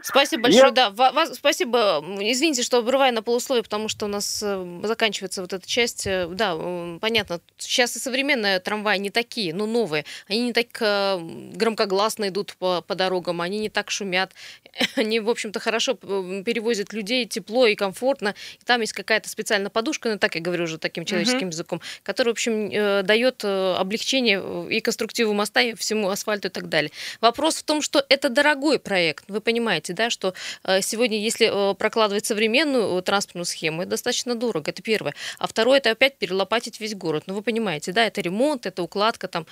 [0.02, 0.70] Спасибо большое, Я...
[0.70, 0.90] да.
[0.90, 2.02] Вас, спасибо.
[2.20, 6.06] Извините, что обрываю на полусловие, потому что у нас э, заканчивается вот эта часть.
[6.06, 6.56] Э, да,
[7.00, 7.40] понятно.
[7.58, 10.04] Сейчас и современные трамваи не такие, но новые.
[10.28, 11.18] Они не так э,
[11.54, 14.32] громкогласно идут по, по дорогам, они не так шумят.
[14.96, 18.34] Они, в общем-то, хорошо перевозят людей, тепло и комфортно.
[18.60, 21.52] И там есть какая-то специальная подушка, ну так я говорю уже таким человеческим угу.
[21.52, 26.70] языком, которая, в общем, дает облегчение и конструктиву моста, и всему асфальту и так так
[26.70, 26.90] далее.
[27.20, 29.24] Вопрос в том, что это дорогой проект.
[29.28, 34.34] Вы понимаете, да, что э, сегодня, если э, прокладывать современную э, транспортную схему, это достаточно
[34.34, 34.70] дорого.
[34.70, 35.14] Это первое.
[35.38, 37.24] А второе, это опять перелопатить весь город.
[37.26, 39.46] Ну, вы понимаете, да, это ремонт, это укладка там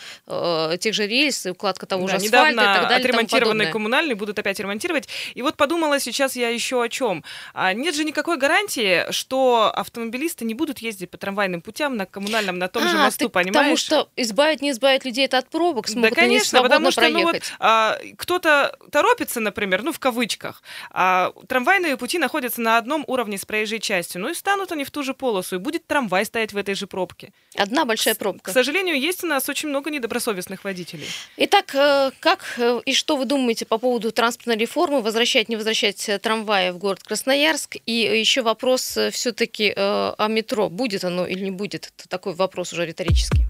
[0.78, 2.98] тех же рельс, укладка того да, же асфальта и так далее.
[2.98, 5.08] отремонтированные коммунальные будут опять ремонтировать.
[5.34, 7.24] И вот подумала сейчас я еще о чем.
[7.54, 12.58] А нет же никакой гарантии, что автомобилисты не будут ездить по трамвайным путям на коммунальном,
[12.58, 13.54] на том а, же мосту, ты понимаешь?
[13.54, 17.24] Потому что избавить, не избавить людей это от пробок, смогут да, конечно, потому что проехать.
[17.24, 23.04] ну, вот, а, кто-то торопится, например, ну, в кавычках, а трамвайные пути находятся на одном
[23.06, 26.24] уровне с проезжей частью, ну и станут они в ту же полосу, и будет трамвай
[26.24, 27.32] стоять в этой же пробке.
[27.56, 28.50] Одна большая пробка.
[28.50, 31.08] К сожалению, есть у нас очень много недобросовестных водителей.
[31.36, 36.08] Итак, э, как э, и что вы думаете по поводу транспортной реформы, возвращать, не возвращать
[36.08, 37.76] э, трамваи в город Красноярск?
[37.86, 40.68] И еще вопрос все-таки о метро.
[40.68, 41.92] Будет оно или не будет?
[41.96, 43.44] Это такой вопрос уже риторический.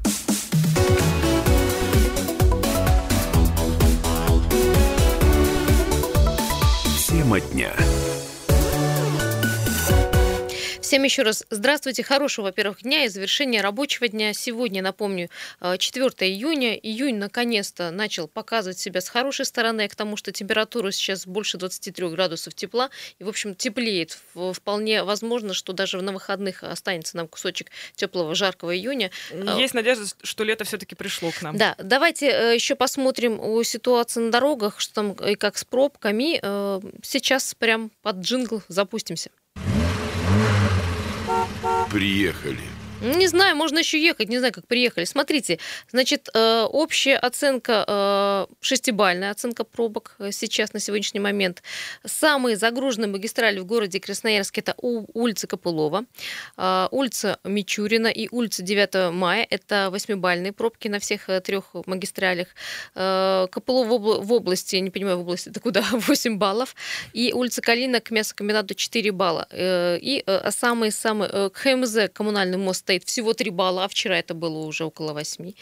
[7.31, 8.00] Тема дня.
[10.91, 14.33] Всем еще раз здравствуйте, хорошего, во-первых, дня и завершения рабочего дня.
[14.33, 15.31] Сегодня, напомню,
[15.79, 16.75] 4 э, июня.
[16.75, 22.09] Июнь наконец-то начал показывать себя с хорошей стороны, к тому, что температура сейчас больше 23
[22.09, 24.19] градусов тепла и, в общем, теплеет.
[24.35, 29.13] Вполне возможно, что даже на выходных останется нам кусочек теплого, жаркого июня.
[29.31, 31.57] Э, Есть надежда, что лето все-таки пришло к нам.
[31.57, 36.41] Да, давайте э, еще посмотрим о ситуации на дорогах, что там и как с пробками.
[37.07, 39.31] Сейчас прям под джингл запустимся.
[41.91, 42.80] Приехали.
[43.01, 45.07] Не знаю, можно еще ехать, не знаю, как приехали.
[45.07, 45.59] Смотрите,
[45.91, 51.63] значит, э, общая оценка, э, шестибальная оценка пробок э, сейчас на сегодняшний момент.
[52.05, 56.05] Самые загруженные магистрали в городе Красноярске это улица Копылова,
[56.91, 59.47] улица Мичурина и улица 9 мая.
[59.49, 62.49] Это восьмибальные пробки на всех трех магистралях.
[62.95, 65.83] Копылова в области, не понимаю, в области, это куда?
[65.93, 66.75] 8 баллов.
[67.15, 69.49] И улица Калина к мясокомбинату 4 балла.
[69.53, 75.13] И самый-самый КМЗ, коммунальный мост стоит всего 3 балла, а вчера это было уже около
[75.13, 75.53] 8.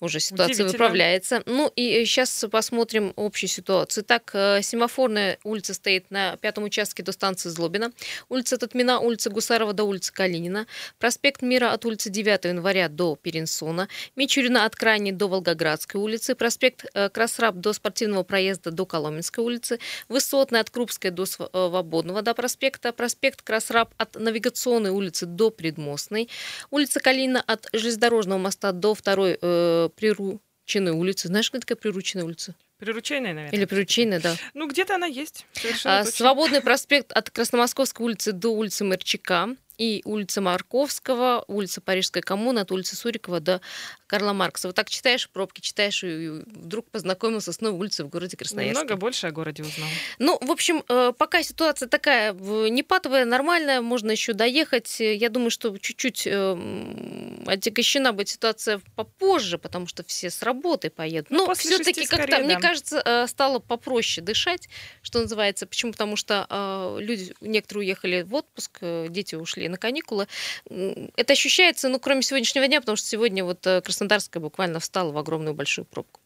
[0.00, 1.42] Уже ситуация выправляется.
[1.44, 4.04] Ну и сейчас посмотрим общую ситуацию.
[4.04, 7.90] Так, э, семафорная улица стоит на пятом участке до станции Злобина.
[8.28, 10.68] Улица Татмина, улица Гусарова до улицы Калинина.
[11.00, 13.88] Проспект Мира от улицы 9 января до Перенсона.
[14.14, 16.36] Мичурина от Крайней до Волгоградской улицы.
[16.36, 19.80] Проспект э, Красраб до спортивного проезда до Коломенской улицы.
[20.08, 22.92] Высотная от Крупской до Свободного до проспекта.
[22.92, 26.28] Проспект Красраб от Навигационной улицы до Предмостной.
[26.76, 31.28] Улица Калина от железнодорожного моста до второй э, Прирученной улицы.
[31.28, 32.54] Знаешь, какая такая Прирученная улица?
[32.76, 33.58] Приручейная, наверное.
[33.58, 34.36] Или приручейная, да.
[34.52, 35.46] Ну, где-то она есть.
[35.86, 42.62] А, Свободный проспект от Красномосковской улицы до улицы Мерчика и улица Марковского, улица Парижская коммуна,
[42.62, 43.60] от улицы Сурикова до
[44.06, 44.68] Карла Маркса.
[44.68, 48.80] Вот так читаешь пробки, читаешь, и вдруг познакомился с новой улицей в городе Красноярске.
[48.80, 49.88] Немного больше о городе узнал.
[50.18, 55.00] Ну, в общем, э, пока ситуация такая непатовая, нормальная, можно еще доехать.
[55.00, 61.30] Я думаю, что чуть-чуть эм, отягощена будет ситуация попозже, потому что все с работы поедут.
[61.30, 62.38] Но ну, все-таки как-то, да.
[62.38, 64.68] мне кажется, э, стало попроще дышать,
[65.02, 65.66] что называется.
[65.66, 65.92] Почему?
[65.92, 70.26] Потому что э, люди, некоторые уехали в отпуск, дети ушли на каникулы.
[70.68, 75.18] Это ощущается, ну, кроме сегодняшнего дня, потому что сегодня вот э, Краснодарская буквально встала в
[75.18, 76.20] огромную большую пробку.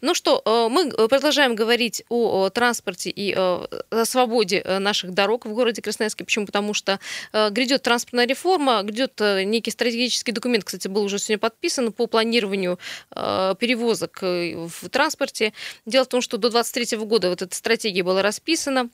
[0.00, 3.68] Ну что, э, мы э, продолжаем говорить о транспорте и о
[4.04, 6.24] свободе наших дорог в городе Красноярске.
[6.24, 6.46] Почему?
[6.46, 6.98] Потому что
[7.32, 12.78] грядет транспортная реформа, грядет некий стратегический документ, кстати, был уже сегодня подписан по планированию
[13.10, 15.52] перевозок в транспорте.
[15.86, 18.90] Дело в том, что до 2023 года вот эта стратегия была расписана.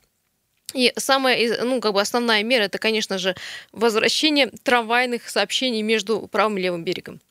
[0.73, 3.35] И самая, ну, как бы основная мера, это, конечно же,
[3.71, 7.21] возвращение трамвайных сообщений между правым и левым берегом.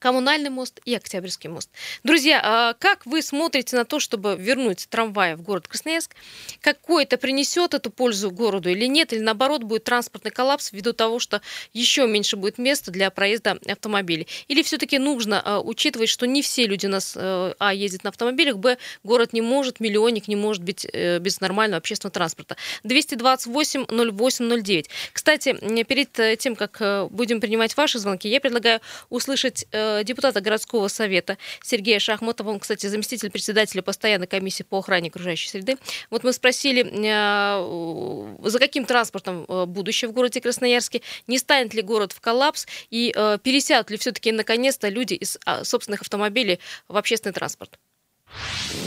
[0.00, 1.68] Коммунальный мост и Октябрьский мост.
[2.04, 6.16] Друзья, а как вы смотрите на то, чтобы вернуть трамваи в город Красноярск?
[6.62, 9.12] Какой это принесет эту пользу городу или нет?
[9.12, 11.42] Или наоборот будет транспортный коллапс ввиду того, что
[11.74, 14.26] еще меньше будет места для проезда автомобилей?
[14.48, 18.08] Или все-таки нужно а, учитывать, что не все люди у нас э, а ездят на
[18.08, 22.56] автомобилях, б город не может, миллионник не может быть э, без нормального общественного транспорта.
[22.84, 24.90] 228 08 09.
[25.12, 29.66] Кстати, перед э, тем, как будем принимать ваши звонки, я предлагаю услышать
[30.04, 35.76] депутата городского совета Сергея Шахматова, он, кстати, заместитель председателя постоянной комиссии по охране окружающей среды.
[36.10, 41.82] Вот мы спросили, э, за каким транспортом э, будущее в городе Красноярске, не станет ли
[41.82, 47.32] город в коллапс и пересядут ли все-таки наконец-то люди из а, собственных автомобилей в общественный
[47.32, 47.78] транспорт.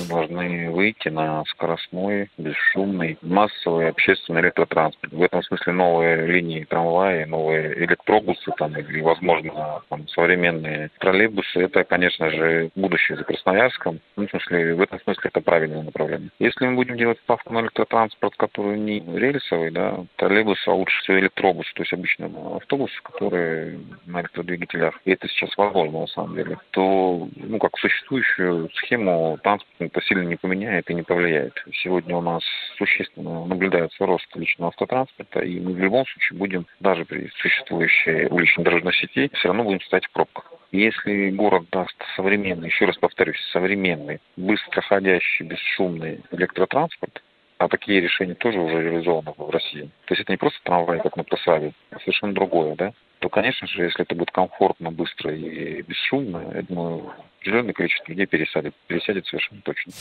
[0.10, 5.12] Должны выйти на скоростной, бесшумный, массовый общественный электротранспорт.
[5.12, 11.84] В этом смысле новые линии трамваи, новые электробусы там, или, возможно, там, современные троллейбусы, это,
[11.84, 14.00] конечно же, будущее за Красноярском.
[14.16, 16.30] Ну, в, смысле, в этом смысле это правильное направление.
[16.40, 21.20] Если мы будем делать ставку на электротранспорт, который не рельсовый, да, троллейбус, а лучше всего
[21.20, 26.58] электробус, то есть обычно автобус, который на электродвигателях, и это сейчас возможно на самом деле,
[26.72, 31.54] то, ну, как существующую схему транспорт это сильно не поменяет и не повлияет.
[31.74, 32.44] Сегодня у нас
[32.78, 38.66] существенно наблюдается рост личного автотранспорта, и мы в любом случае будем, даже при существующей уличной
[38.66, 40.52] дорожной сети, все равно будем стоять в пробках.
[40.72, 47.22] Если город даст современный, еще раз повторюсь, современный, быстроходящий, бесшумный электротранспорт,
[47.60, 49.90] а такие решения тоже уже реализованы в России.
[50.06, 52.94] То есть это не просто трамвай, как на Пласаве, а совершенно другое, да?
[53.20, 57.14] То, конечно же, если это будет комфортно, быстро и бесшумно, я думаю,
[57.44, 59.92] определенное количество людей пересадит, пересядет совершенно точно.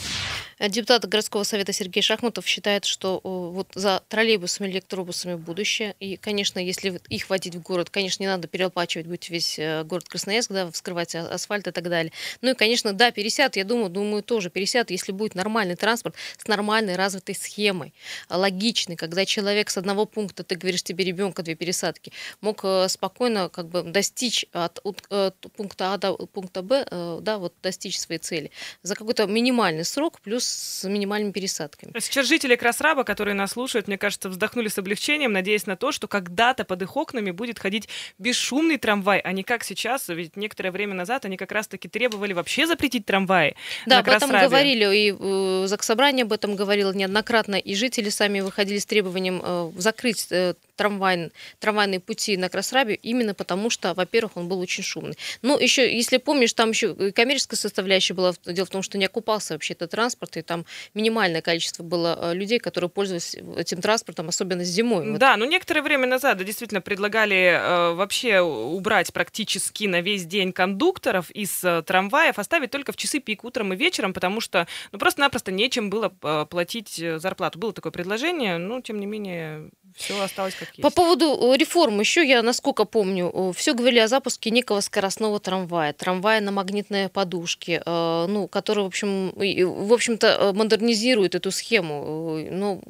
[0.69, 5.95] Депутат городского совета Сергей Шахматов считает, что вот за троллейбусами, электробусами будущее.
[5.99, 10.07] И, конечно, если их водить в город, конечно, не надо перелопачивать будет весь э, город
[10.07, 12.13] Красноярск, да, вскрывать асфальт и так далее.
[12.41, 16.47] Ну и, конечно, да, пересяд, я думаю, думаю, тоже пересяд, если будет нормальный транспорт с
[16.47, 17.93] нормальной развитой схемой,
[18.29, 23.49] логичный, когда человек с одного пункта, ты говоришь, тебе ребенка две пересадки, мог э, спокойно
[23.49, 27.99] как бы достичь от, от, от пункта А до пункта Б, э, да, вот достичь
[27.99, 28.51] своей цели
[28.83, 31.91] за какой-то минимальный срок плюс с минимальными пересадками.
[31.99, 36.07] Сейчас жители Красраба, которые нас слушают, мне кажется, вздохнули с облегчением, надеясь на то, что
[36.07, 40.93] когда-то под их окнами будет ходить бесшумный трамвай, а не как сейчас, ведь некоторое время
[40.93, 43.55] назад они как раз-таки требовали вообще запретить трамваи.
[43.85, 48.77] Да, об этом говорили, и э, Заксобрание об этом говорило неоднократно, и жители сами выходили
[48.77, 54.47] с требованием э, закрыть э, трамвай, трамвайные пути на Красрабе именно потому, что, во-первых, он
[54.47, 55.17] был очень шумный.
[55.41, 58.33] Ну, еще, если помнишь, там еще коммерческая составляющая была.
[58.45, 62.33] Дело в том, что не окупался вообще этот транспорт, и там минимальное количество было э,
[62.33, 65.17] людей, которые пользовались этим транспортом, особенно зимой.
[65.17, 65.39] Да, вот.
[65.39, 71.29] ну некоторое время назад да, действительно предлагали э, вообще убрать практически на весь день кондукторов
[71.31, 75.51] из э, трамваев, оставить только в часы пик утром и вечером, потому что ну, просто-напросто
[75.51, 77.59] нечем было э, платить э, зарплату.
[77.59, 80.81] Было такое предложение, но тем не менее все осталось как есть.
[80.81, 85.39] По поводу э, реформ еще я, насколько помню, э, все говорили о запуске некого скоростного
[85.39, 92.39] трамвая, трамвая на магнитной подушке, э, ну, который, в общем, в общем-то, модернизирует эту схему.
[92.49, 92.81] Ну,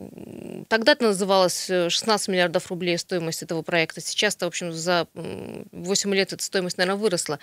[0.70, 4.02] тогда это называлось 16 миллиардов рублей стоимость этого проекта.
[4.02, 7.40] Сейчас-то, в общем, за 8 лет эта стоимость, наверное, выросла.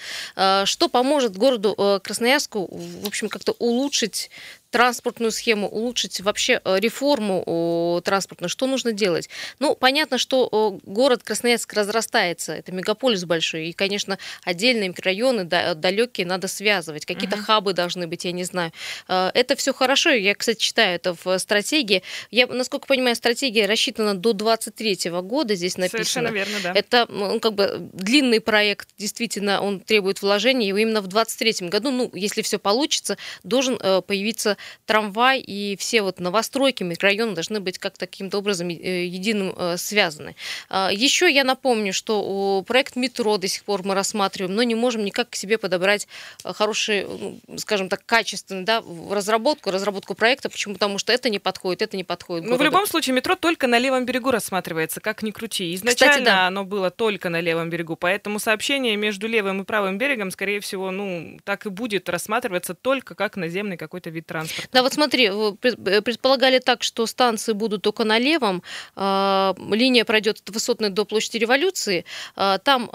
[0.65, 4.31] Что поможет городу Красноярску, в общем, как-то улучшить
[4.71, 9.29] транспортную схему, улучшить вообще э, реформу транспортную, что нужно делать?
[9.59, 16.49] Ну, понятно, что город Красноярск разрастается, это мегаполис большой, и, конечно, отдельные микрорайоны далекие надо
[16.49, 17.43] связывать, какие-то uh-huh.
[17.43, 18.73] хабы должны быть, я не знаю.
[19.09, 22.03] Э, это все хорошо, я, кстати, читаю это в стратегии.
[22.31, 26.05] Я, насколько понимаю, стратегия рассчитана до 23 года, здесь написано.
[26.05, 26.73] Совершенно верно, да.
[26.75, 31.91] Это ну, как бы длинный проект, действительно, он требует вложений, и именно в 23 году,
[31.91, 34.57] ну, если все получится, должен э, появиться
[34.87, 40.35] трамвай и все вот новостройки, микрорайоны должны быть как таким-то образом э, единым э, связаны.
[40.69, 45.05] А, Еще я напомню, что проект метро до сих пор мы рассматриваем, но не можем
[45.05, 46.09] никак к себе подобрать
[46.45, 50.49] э, хороший, ну, скажем так, качественный, да, разработку, разработку проекта.
[50.49, 50.75] Почему?
[50.75, 52.49] Потому что это не подходит, это не подходит.
[52.49, 55.75] Ну, в любом случае, метро только на левом берегу рассматривается, как ни крути.
[55.75, 56.47] Изначально Кстати, да.
[56.47, 60.91] оно было только на левом берегу, поэтому сообщение между левым и правым берегом, скорее всего,
[60.91, 64.69] ну, так и будет рассматриваться только как наземный какой-то вид транспорта транспорта.
[64.73, 68.63] Да, вот смотри, э, предполагали так, что станции будут только на левом,
[68.97, 72.05] э, линия пройдет от Высотной до площади Революции,
[72.37, 72.91] э, там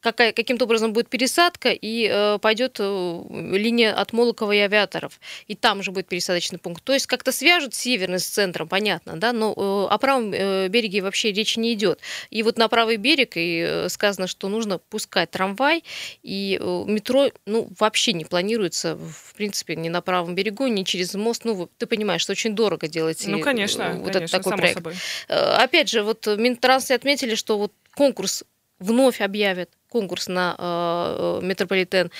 [0.00, 5.90] какая, каким-то образом будет пересадка, и пойдет линия от Молокова и Авиаторов, и там же
[5.90, 6.84] будет пересадочный пункт.
[6.84, 9.52] То есть как-то свяжут северный с центром, понятно, да, но
[9.90, 12.00] о правом береге вообще речи не идет.
[12.30, 15.84] И вот на правый берег и сказано, что нужно пускать трамвай,
[16.22, 21.44] и метро, ну, вообще не планируется, в принципе, ни на правом берегу, не через мост.
[21.44, 23.22] Ну, ты понимаешь, что очень дорого делать.
[23.26, 24.78] Ну, конечно, э, вот конечно, этот такой проект.
[24.78, 24.94] Собой.
[25.28, 28.44] Э, опять же, вот Минтрансы отметили, что вот конкурс
[28.78, 32.10] вновь объявят конкурс на э, метрополитен.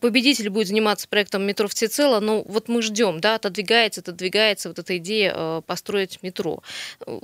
[0.00, 4.96] Победитель будет заниматься проектом метро всецело, но вот мы ждем, да, отодвигается, отодвигается вот эта
[4.98, 6.62] идея э, построить метро.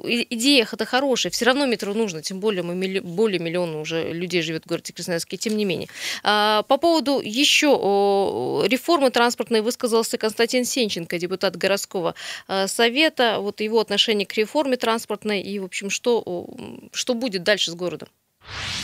[0.05, 4.13] И, идея это хорошая, все равно метро нужно, тем более мы милли, более миллиона уже
[4.13, 5.89] людей живет в городе Красноярске, тем не менее.
[6.23, 12.15] А, по поводу еще э, реформы транспортной высказался Константин Сенченко, депутат городского
[12.49, 16.49] э, совета, вот его отношение к реформе транспортной и, в общем, что,
[16.93, 18.09] что будет дальше с городом.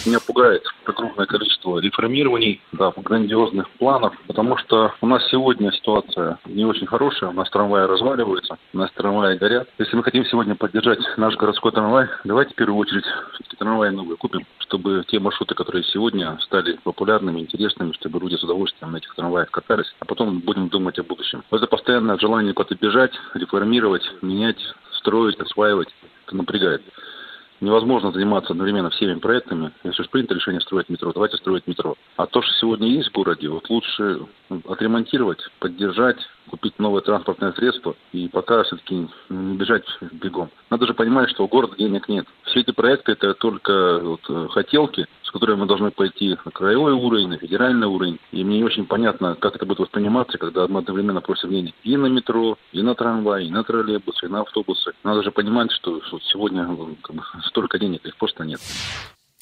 [0.04, 6.64] Меня пугает огромное количество реформирований, да, грандиозных планов, потому что у нас сегодня ситуация не
[6.64, 9.68] очень хорошая, у нас трамваи разваливаются, у нас трамваи горят.
[9.78, 13.04] Если мы хотим сегодня поддержать наш городской трамвай, давайте в первую очередь
[13.58, 18.92] трамваи новые купим, чтобы те маршруты, которые сегодня стали популярными, интересными, чтобы люди с удовольствием
[18.92, 21.44] на этих трамваях катались, а потом будем думать о будущем.
[21.50, 24.58] Это постоянное желание куда-то бежать, реформировать, менять,
[24.94, 25.88] строить, осваивать,
[26.26, 26.82] это напрягает
[27.62, 29.72] невозможно заниматься одновременно всеми проектами.
[29.84, 31.94] Если уж принято решение строить метро, давайте строить метро.
[32.16, 34.20] А то, что сегодня есть в городе, вот лучше
[34.68, 36.18] отремонтировать, поддержать,
[36.50, 40.50] купить новое транспортное средство и пока все-таки не бежать бегом.
[40.70, 42.26] Надо же понимать, что у города денег нет.
[42.44, 46.92] Все эти проекты это только вот, э, хотелки, с которыми мы должны пойти на краевой
[46.92, 48.18] уровень, на федеральный уровень.
[48.32, 51.96] И мне не очень понятно, как это будет восприниматься, когда мы одновременно просим денег и
[51.96, 54.92] на метро, и на трамвай, и на троллейбусы, и на автобусы.
[55.04, 56.66] Надо же понимать, что, что сегодня
[57.02, 58.60] как бы, столько денег их просто нет.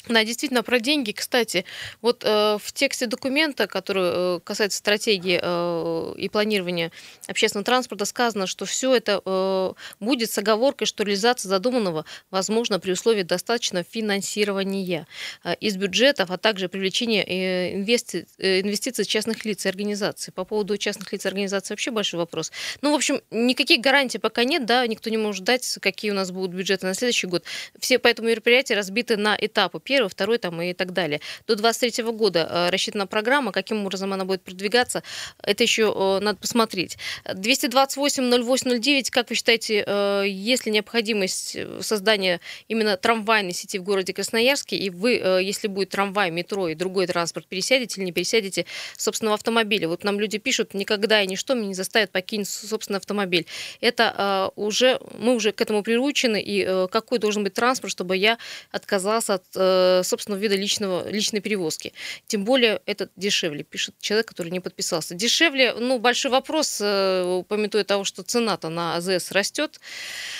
[0.07, 1.11] Да, действительно, про деньги.
[1.11, 1.65] Кстати,
[2.01, 6.91] вот э, в тексте документа, который э, касается стратегии э, и планирования
[7.27, 12.91] общественного транспорта, сказано, что все это э, будет с оговоркой, что реализация задуманного возможно при
[12.91, 15.07] условии достаточного финансирования
[15.43, 20.33] э, из бюджетов, а также привлечения э, инвести, э, инвестиций частных лиц и организаций.
[20.33, 22.51] По поводу частных лиц и организаций вообще большой вопрос.
[22.81, 26.31] Ну, в общем, никаких гарантий пока нет, да, никто не может ждать, какие у нас
[26.31, 27.43] будут бюджеты на следующий год.
[27.79, 31.19] Все поэтому мероприятия разбиты на этапы первый, второй там и так далее.
[31.47, 35.03] До 23 года э, рассчитана программа, каким образом она будет продвигаться,
[35.43, 36.97] это еще э, надо посмотреть.
[37.25, 42.39] 228-08-09, как вы считаете, э, есть ли необходимость создания
[42.69, 45.11] именно трамвайной сети в городе Красноярске, и вы,
[45.43, 48.65] если будет трамвай, метро и другой транспорт, пересядете или не пересядете
[48.95, 49.89] собственного автомобиля?
[49.89, 53.45] Вот нам люди пишут, никогда и ничто меня не заставит покинуть собственный автомобиль.
[53.81, 58.37] Это уже, мы уже к этому приучены, и какой должен быть транспорт, чтобы я
[58.71, 61.93] отказался от собственного собственного вида личного, личной перевозки.
[62.27, 65.15] Тем более это дешевле, пишет человек, который не подписался.
[65.15, 69.79] Дешевле, ну, большой вопрос, э, пометуя того, что цена-то на АЗС растет.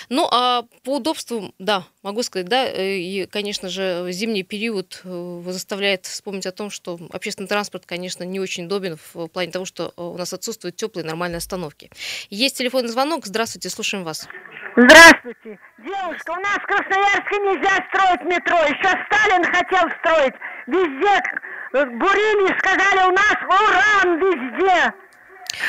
[0.10, 5.44] Ну, а по удобству, да, могу сказать, да, э, и, конечно же, зимний период э,
[5.48, 9.94] заставляет вспомнить о том, что общественный транспорт, конечно, не очень удобен в плане того, что
[9.98, 11.90] у нас отсутствуют теплые нормальные остановки.
[12.30, 13.26] Есть телефонный звонок.
[13.26, 14.28] Здравствуйте, слушаем вас.
[14.76, 15.60] Здравствуйте.
[15.84, 18.58] Девушка, у нас в Красноярске нельзя строить метро.
[18.60, 18.88] Еще
[19.32, 20.34] Сталин хотел строить.
[20.68, 21.24] Везде
[21.74, 24.94] бурили, сказали, у нас уран везде.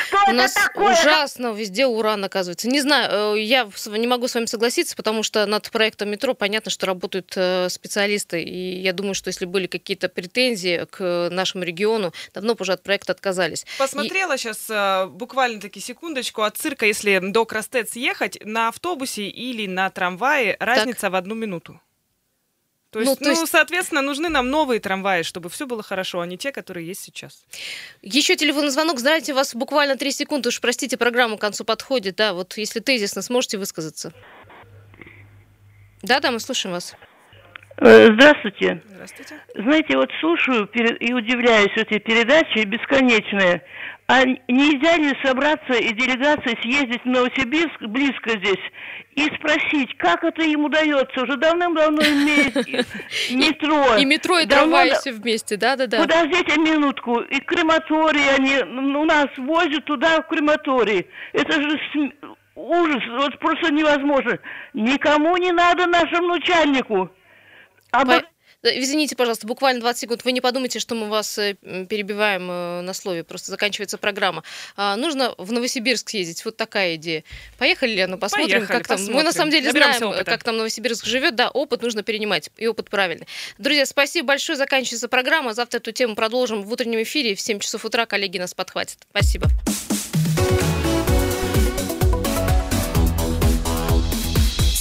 [0.07, 0.93] Что У нас такое?
[0.93, 2.69] ужасно везде уран оказывается.
[2.69, 6.71] Не знаю, э, я не могу с вами согласиться, потому что над проектом метро понятно,
[6.71, 12.13] что работают э, специалисты, и я думаю, что если были какие-то претензии к нашему региону,
[12.33, 13.67] давно бы уже от проекта отказались.
[13.77, 14.39] Посмотрела и...
[14.39, 19.91] сейчас э, буквально таки секундочку от цирка, если до Крастец ехать на автобусе или на
[19.91, 21.13] трамвае, разница так.
[21.13, 21.81] в одну минуту.
[22.93, 23.51] То есть, ну, то ну, есть...
[23.51, 27.47] соответственно, нужны нам новые трамваи, чтобы все было хорошо, а не те, которые есть сейчас.
[28.03, 28.99] Еще телефонный звонок.
[28.99, 30.51] Здравствуйте, у вас буквально три секунды.
[30.51, 32.17] Уж простите, программа к концу подходит.
[32.17, 34.13] Да, вот если тезисно сможете высказаться.
[36.03, 36.95] Да, да, мы слушаем вас.
[37.79, 38.83] Э, здравствуйте.
[38.87, 39.41] Здравствуйте.
[39.55, 43.65] Знаете, вот слушаю и удивляюсь, эти передачи бесконечные.
[44.13, 48.61] А нельзя ли собраться и делегация съездить в Новосибирск, близко здесь,
[49.15, 51.23] и спросить, как это ему дается?
[51.23, 52.55] Уже давным-давно имеет
[53.31, 53.97] метро.
[53.97, 55.99] И метро, и трамвай все вместе, да-да-да.
[55.99, 57.21] Подождите минутку.
[57.21, 58.59] И крематорий они
[58.99, 61.07] у нас возят туда, в крематорий.
[61.33, 62.13] Это же
[62.55, 64.39] ужас, вот просто невозможно.
[64.75, 67.11] Никому не надо нашему начальнику.
[67.93, 68.23] А По...
[68.63, 70.25] Извините, пожалуйста, буквально 20 секунд.
[70.25, 71.55] Вы не подумайте, что мы вас э,
[71.89, 74.45] перебиваем э, на слове, просто заканчивается программа.
[74.77, 76.45] А, нужно в Новосибирск съездить.
[76.45, 77.25] Вот такая идея.
[77.59, 78.97] Поехали, Лена, посмотрим, Поехали, как там.
[78.97, 79.17] Посмотрим.
[79.17, 80.31] Мы на самом деле Наберемся знаем, опыта.
[80.31, 81.35] как там Новосибирск живет.
[81.35, 83.27] Да, опыт нужно перенимать, и опыт правильный.
[83.59, 84.57] Друзья, спасибо большое.
[84.57, 85.55] Заканчивается программа.
[85.55, 87.35] Завтра эту тему продолжим в утреннем эфире.
[87.35, 88.99] В 7 часов утра коллеги нас подхватят.
[89.11, 89.49] Спасибо.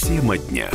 [0.06, 0.70] Тема дня.